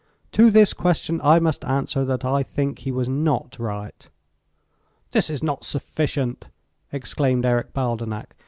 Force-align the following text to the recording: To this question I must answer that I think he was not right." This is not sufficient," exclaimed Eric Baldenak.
To 0.31 0.49
this 0.49 0.73
question 0.73 1.21
I 1.23 1.37
must 1.37 1.63
answer 1.63 2.03
that 2.05 2.25
I 2.25 2.41
think 2.41 2.79
he 2.79 2.91
was 2.91 3.07
not 3.07 3.59
right." 3.59 4.09
This 5.11 5.29
is 5.29 5.43
not 5.43 5.63
sufficient," 5.63 6.47
exclaimed 6.91 7.45
Eric 7.45 7.71
Baldenak. 7.71 8.35